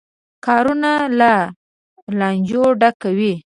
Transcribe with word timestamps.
کارونه 0.45 0.91
له 1.19 1.33
لانجو 2.19 2.63
ډکوي. 2.79 3.33